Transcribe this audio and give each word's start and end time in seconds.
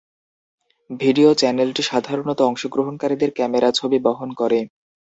Video 0.89 1.29
চ্যানেলটি 1.33 1.81
সাধারণত 1.83 2.39
অংশগ্রহণকারীদের 2.41 3.31
ক্যামেরা 3.37 3.69
ছবি 3.71 3.97
বহন 4.07 4.29
করে। 4.33 4.59